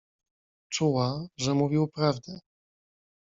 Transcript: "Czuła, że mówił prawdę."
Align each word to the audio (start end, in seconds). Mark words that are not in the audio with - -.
"Czuła, 0.69 1.27
że 1.37 1.53
mówił 1.53 1.87
prawdę." 1.87 2.39